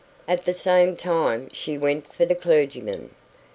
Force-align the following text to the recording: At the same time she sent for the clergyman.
At 0.27 0.45
the 0.45 0.53
same 0.55 0.95
time 0.95 1.51
she 1.53 1.77
sent 1.77 2.11
for 2.11 2.25
the 2.25 2.33
clergyman. 2.33 3.11